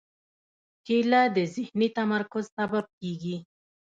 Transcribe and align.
کېله 0.85 1.21
د 1.35 1.37
ذهني 1.55 1.87
تمرکز 1.97 2.45
سبب 2.57 2.85
کېږي. 2.99 3.35